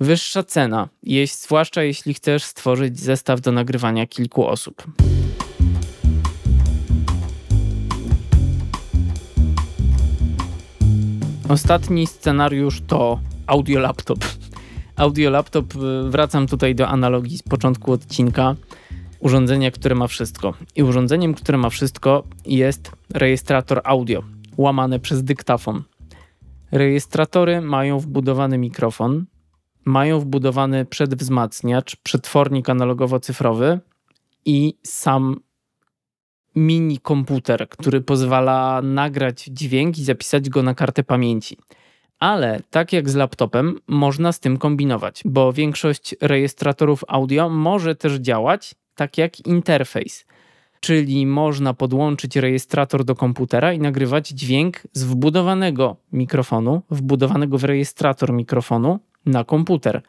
wyższa 0.00 0.42
cena, 0.42 0.88
zwłaszcza 1.26 1.82
jeśli 1.82 2.14
chcesz 2.14 2.44
stworzyć 2.44 3.00
zestaw 3.00 3.40
do 3.40 3.52
nagrywania 3.52 4.06
kilku 4.06 4.46
osób. 4.46 4.84
Ostatni 11.48 12.06
scenariusz 12.06 12.80
to 12.86 13.20
audio 13.46 13.80
laptop. 13.80 14.18
Audio 14.96 15.30
laptop, 15.30 15.74
y, 15.76 16.10
wracam 16.10 16.46
tutaj 16.46 16.74
do 16.74 16.88
analogii 16.88 17.38
z 17.38 17.42
początku 17.42 17.92
odcinka. 17.92 18.56
Urządzenia, 19.18 19.70
które 19.70 19.94
ma 19.94 20.06
wszystko. 20.06 20.54
I 20.76 20.82
urządzeniem, 20.82 21.34
które 21.34 21.58
ma 21.58 21.70
wszystko 21.70 22.24
jest 22.46 22.92
rejestrator 23.14 23.80
audio 23.84 24.22
łamane 24.56 25.00
przez 25.00 25.24
dyktafon. 25.24 25.82
Rejestratory 26.72 27.60
mają 27.60 27.98
wbudowany 27.98 28.58
mikrofon, 28.58 29.24
mają 29.84 30.20
wbudowany 30.20 30.84
przedwzmacniacz, 30.84 31.96
przetwornik 31.96 32.66
analogowo-cyfrowy 32.66 33.78
i 34.44 34.74
sam 34.82 35.40
mini 36.56 36.98
komputer, 36.98 37.68
który 37.68 38.00
pozwala 38.00 38.82
nagrać 38.82 39.44
dźwięk 39.44 39.98
i 39.98 40.04
zapisać 40.04 40.48
go 40.48 40.62
na 40.62 40.74
kartę 40.74 41.02
pamięci. 41.02 41.56
Ale 42.18 42.60
tak 42.70 42.92
jak 42.92 43.10
z 43.10 43.14
laptopem, 43.14 43.78
można 43.88 44.32
z 44.32 44.40
tym 44.40 44.58
kombinować, 44.58 45.22
bo 45.24 45.52
większość 45.52 46.14
rejestratorów 46.20 47.04
audio 47.08 47.48
może 47.48 47.94
też 47.94 48.14
działać 48.14 48.74
tak 48.94 49.18
jak 49.18 49.46
interfejs 49.46 50.26
czyli 50.80 51.26
można 51.26 51.74
podłączyć 51.74 52.36
rejestrator 52.36 53.04
do 53.04 53.14
komputera 53.14 53.72
i 53.72 53.78
nagrywać 53.78 54.28
dźwięk 54.28 54.82
z 54.92 55.04
wbudowanego 55.04 55.96
mikrofonu, 56.12 56.82
wbudowanego 56.90 57.58
w 57.58 57.64
rejestrator 57.64 58.32
mikrofonu 58.32 58.98
na 59.26 59.44
komputer. 59.44 60.02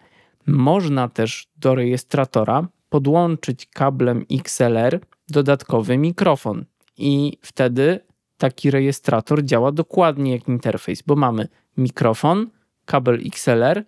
Można 0.48 1.08
też 1.10 1.48
do 1.58 1.76
rejestratora 1.76 2.68
podłączyć 2.90 3.66
kablem 3.66 4.26
XLR 4.32 5.00
dodatkowy 5.28 5.98
mikrofon 5.98 6.66
i 6.98 7.38
wtedy 7.42 8.00
taki 8.38 8.72
rejestrator 8.72 9.44
działa 9.44 9.72
dokładnie 9.72 10.32
jak 10.32 10.48
interfejs, 10.48 11.02
bo 11.02 11.16
mamy 11.16 11.48
mikrofon, 11.78 12.50
kabel 12.86 13.22
XLR, 13.26 13.84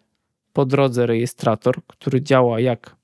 po 0.53 0.65
drodze 0.65 1.05
rejestrator, 1.05 1.75
który 1.87 2.21
działa 2.21 2.59
jak 2.59 2.95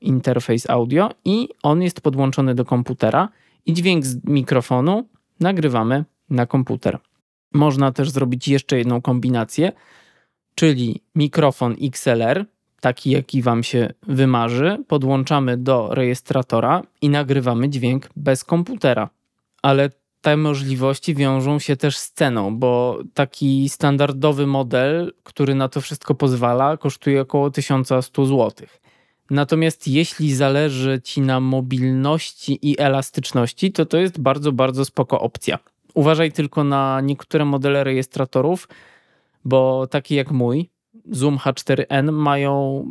interfejs 0.00 0.70
audio 0.70 1.10
i 1.24 1.48
on 1.62 1.82
jest 1.82 2.00
podłączony 2.00 2.54
do 2.54 2.64
komputera 2.64 3.28
i 3.66 3.72
dźwięk 3.72 4.06
z 4.06 4.24
mikrofonu 4.24 5.08
nagrywamy 5.40 6.04
na 6.30 6.46
komputer. 6.46 6.98
Można 7.52 7.92
też 7.92 8.10
zrobić 8.10 8.48
jeszcze 8.48 8.78
jedną 8.78 9.02
kombinację, 9.02 9.72
czyli 10.56 11.02
mikrofon 11.14 11.76
XLR, 11.82 12.44
taki 12.80 13.10
jaki 13.10 13.42
Wam 13.42 13.62
się 13.62 13.92
wymarzy, 14.02 14.84
podłączamy 14.88 15.56
do 15.56 15.88
rejestratora 15.94 16.82
i 17.02 17.08
nagrywamy 17.08 17.68
dźwięk 17.68 18.08
bez 18.16 18.44
komputera. 18.44 19.08
Ale 19.62 19.90
te 20.20 20.36
możliwości 20.36 21.14
wiążą 21.14 21.58
się 21.58 21.76
też 21.76 21.96
z 21.96 22.12
ceną, 22.12 22.58
bo 22.58 22.98
taki 23.14 23.68
standardowy 23.68 24.46
model, 24.46 25.12
który 25.22 25.54
na 25.54 25.68
to 25.68 25.80
wszystko 25.80 26.14
pozwala, 26.14 26.76
kosztuje 26.76 27.20
około 27.20 27.50
1100 27.50 28.26
zł. 28.26 28.66
Natomiast 29.30 29.88
jeśli 29.88 30.34
zależy 30.34 31.00
Ci 31.04 31.20
na 31.20 31.40
mobilności 31.40 32.58
i 32.62 32.80
elastyczności, 32.80 33.72
to 33.72 33.86
to 33.86 33.98
jest 33.98 34.20
bardzo, 34.20 34.52
bardzo 34.52 34.84
spoko 34.84 35.20
opcja. 35.20 35.58
Uważaj 35.94 36.32
tylko 36.32 36.64
na 36.64 37.00
niektóre 37.00 37.44
modele 37.44 37.84
rejestratorów, 37.84 38.68
bo 39.46 39.86
taki 39.86 40.14
jak 40.14 40.30
mój, 40.30 40.70
Zoom 41.10 41.36
H4n 41.36 42.12
mają 42.12 42.84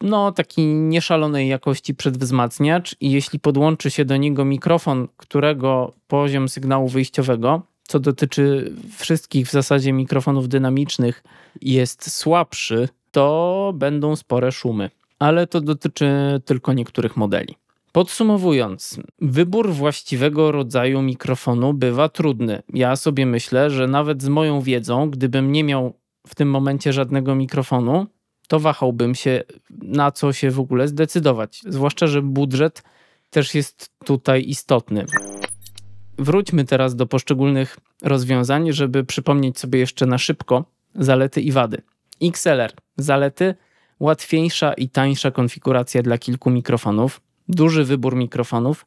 no, 0.00 0.32
taki 0.32 0.66
nieszalonej 0.66 1.48
jakości 1.48 1.94
przedwzmacniacz 1.94 2.96
i 3.00 3.10
jeśli 3.10 3.40
podłączy 3.40 3.90
się 3.90 4.04
do 4.04 4.16
niego 4.16 4.44
mikrofon, 4.44 5.08
którego 5.16 5.92
poziom 6.06 6.48
sygnału 6.48 6.88
wyjściowego, 6.88 7.62
co 7.82 8.00
dotyczy 8.00 8.72
wszystkich 8.98 9.46
w 9.46 9.50
zasadzie 9.50 9.92
mikrofonów 9.92 10.48
dynamicznych, 10.48 11.22
jest 11.62 12.10
słabszy, 12.10 12.88
to 13.10 13.72
będą 13.76 14.16
spore 14.16 14.52
szumy. 14.52 14.90
Ale 15.18 15.46
to 15.46 15.60
dotyczy 15.60 16.08
tylko 16.44 16.72
niektórych 16.72 17.16
modeli. 17.16 17.54
Podsumowując, 17.94 19.00
wybór 19.20 19.72
właściwego 19.72 20.52
rodzaju 20.52 21.02
mikrofonu 21.02 21.74
bywa 21.74 22.08
trudny. 22.08 22.62
Ja 22.72 22.96
sobie 22.96 23.26
myślę, 23.26 23.70
że 23.70 23.86
nawet 23.86 24.22
z 24.22 24.28
moją 24.28 24.60
wiedzą, 24.60 25.10
gdybym 25.10 25.52
nie 25.52 25.64
miał 25.64 25.98
w 26.26 26.34
tym 26.34 26.50
momencie 26.50 26.92
żadnego 26.92 27.34
mikrofonu, 27.34 28.06
to 28.48 28.60
wahałbym 28.60 29.14
się, 29.14 29.42
na 29.70 30.12
co 30.12 30.32
się 30.32 30.50
w 30.50 30.60
ogóle 30.60 30.88
zdecydować. 30.88 31.62
Zwłaszcza, 31.66 32.06
że 32.06 32.22
budżet 32.22 32.82
też 33.30 33.54
jest 33.54 33.90
tutaj 34.04 34.44
istotny. 34.48 35.06
Wróćmy 36.18 36.64
teraz 36.64 36.96
do 36.96 37.06
poszczególnych 37.06 37.78
rozwiązań, 38.02 38.72
żeby 38.72 39.04
przypomnieć 39.04 39.58
sobie 39.58 39.78
jeszcze 39.78 40.06
na 40.06 40.18
szybko 40.18 40.64
zalety 40.94 41.40
i 41.40 41.52
wady. 41.52 41.82
XLR. 42.22 42.72
Zalety 42.96 43.54
łatwiejsza 44.00 44.72
i 44.72 44.88
tańsza 44.88 45.30
konfiguracja 45.30 46.02
dla 46.02 46.18
kilku 46.18 46.50
mikrofonów, 46.50 47.20
duży 47.48 47.84
wybór 47.84 48.16
mikrofonów, 48.16 48.86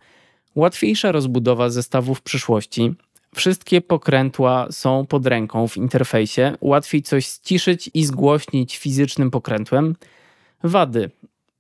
łatwiejsza 0.56 1.12
rozbudowa 1.12 1.70
zestawów 1.70 2.22
przyszłości, 2.22 2.96
Wszystkie 3.36 3.82
pokrętła 3.82 4.68
są 4.72 5.06
pod 5.06 5.28
ręką 5.28 5.68
w 5.68 5.78
interfejsie. 5.78 6.58
Łatwiej 6.62 7.02
coś 7.02 7.26
ściszyć 7.26 7.90
i 7.94 8.06
zgłośnić 8.06 8.78
fizycznym 8.78 9.32
pokrętłem. 9.32 9.96
Wady. 10.64 11.12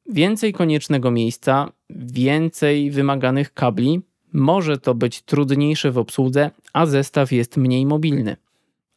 Więcej 0.09 0.53
koniecznego 0.53 1.11
miejsca, 1.11 1.71
więcej 1.89 2.91
wymaganych 2.91 3.53
kabli. 3.53 4.01
Może 4.33 4.77
to 4.77 4.95
być 4.95 5.21
trudniejsze 5.21 5.91
w 5.91 5.97
obsłudze, 5.97 6.51
a 6.73 6.85
zestaw 6.85 7.31
jest 7.31 7.57
mniej 7.57 7.85
mobilny. 7.85 8.37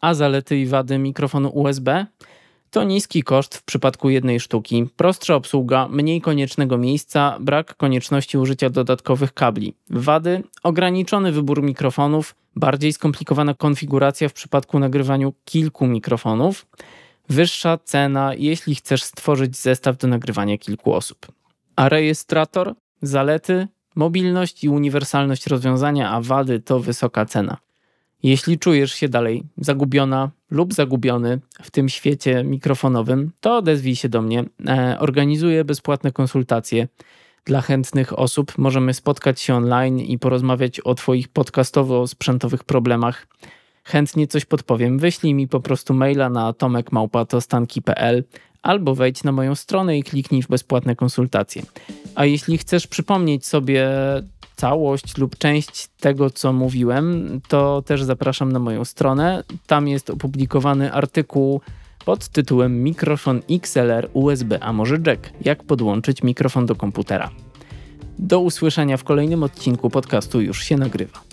A 0.00 0.14
zalety 0.14 0.58
i 0.58 0.66
wady 0.66 0.98
mikrofonu 0.98 1.50
USB? 1.54 2.06
To 2.70 2.84
niski 2.84 3.22
koszt 3.22 3.56
w 3.56 3.62
przypadku 3.62 4.10
jednej 4.10 4.40
sztuki, 4.40 4.86
prostsza 4.96 5.34
obsługa, 5.34 5.88
mniej 5.88 6.20
koniecznego 6.20 6.78
miejsca, 6.78 7.36
brak 7.40 7.76
konieczności 7.76 8.38
użycia 8.38 8.70
dodatkowych 8.70 9.34
kabli. 9.34 9.74
Wady: 9.90 10.42
ograniczony 10.62 11.32
wybór 11.32 11.62
mikrofonów, 11.62 12.34
bardziej 12.56 12.92
skomplikowana 12.92 13.54
konfiguracja 13.54 14.28
w 14.28 14.32
przypadku 14.32 14.78
nagrywania 14.78 15.28
kilku 15.44 15.86
mikrofonów, 15.86 16.66
wyższa 17.28 17.78
cena, 17.78 18.34
jeśli 18.34 18.74
chcesz 18.74 19.02
stworzyć 19.02 19.56
zestaw 19.56 19.96
do 19.96 20.08
nagrywania 20.08 20.58
kilku 20.58 20.92
osób. 20.92 21.26
A 21.76 21.88
rejestrator? 21.88 22.74
Zalety: 23.02 23.68
mobilność 23.94 24.64
i 24.64 24.68
uniwersalność 24.68 25.46
rozwiązania, 25.46 26.10
a 26.10 26.20
wady 26.20 26.60
to 26.60 26.80
wysoka 26.80 27.26
cena. 27.26 27.56
Jeśli 28.22 28.58
czujesz 28.58 28.92
się 28.92 29.08
dalej 29.08 29.42
zagubiona 29.56 30.30
lub 30.50 30.74
zagubiony 30.74 31.38
w 31.62 31.70
tym 31.70 31.88
świecie 31.88 32.44
mikrofonowym, 32.44 33.32
to 33.40 33.56
odezwij 33.56 33.96
się 33.96 34.08
do 34.08 34.22
mnie. 34.22 34.44
E, 34.68 34.96
organizuję 35.00 35.64
bezpłatne 35.64 36.12
konsultacje 36.12 36.88
dla 37.44 37.60
chętnych 37.60 38.18
osób. 38.18 38.58
Możemy 38.58 38.94
spotkać 38.94 39.40
się 39.40 39.54
online 39.54 39.98
i 39.98 40.18
porozmawiać 40.18 40.80
o 40.80 40.94
Twoich 40.94 41.28
podcastowo-sprzętowych 41.28 42.64
problemach. 42.64 43.26
Chętnie 43.84 44.26
coś 44.26 44.44
podpowiem. 44.44 44.98
Wyślij 44.98 45.34
mi 45.34 45.48
po 45.48 45.60
prostu 45.60 45.94
maila 45.94 46.30
na 46.30 46.52
tomekmałpatostanki.pl 46.52 48.24
albo 48.62 48.94
wejdź 48.94 49.24
na 49.24 49.32
moją 49.32 49.54
stronę 49.54 49.98
i 49.98 50.02
kliknij 50.02 50.42
w 50.42 50.48
bezpłatne 50.48 50.96
konsultacje. 50.96 51.62
A 52.14 52.24
jeśli 52.24 52.58
chcesz 52.58 52.86
przypomnieć 52.86 53.46
sobie 53.46 53.88
całość 54.60 55.18
lub 55.18 55.38
część 55.38 55.88
tego, 56.00 56.30
co 56.30 56.52
mówiłem, 56.52 57.40
to 57.48 57.82
też 57.82 58.02
zapraszam 58.02 58.52
na 58.52 58.58
moją 58.58 58.84
stronę. 58.84 59.44
Tam 59.66 59.88
jest 59.88 60.10
opublikowany 60.10 60.92
artykuł 60.92 61.60
pod 62.04 62.28
tytułem 62.28 62.82
Mikrofon 62.82 63.42
XLR 63.50 64.08
USB, 64.12 64.62
a 64.62 64.72
może 64.72 64.98
jack? 65.06 65.30
Jak 65.44 65.64
podłączyć 65.64 66.22
mikrofon 66.22 66.66
do 66.66 66.76
komputera? 66.76 67.30
Do 68.18 68.40
usłyszenia 68.40 68.96
w 68.96 69.04
kolejnym 69.04 69.42
odcinku 69.42 69.90
podcastu 69.90 70.40
już 70.40 70.62
się 70.62 70.76
nagrywa. 70.76 71.29